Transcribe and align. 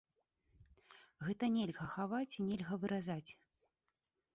Гэта 1.27 1.51
нельга 1.57 1.85
хаваць 1.95 2.25
і 2.39 2.49
нельга 2.49 2.73
выразаць. 2.87 3.27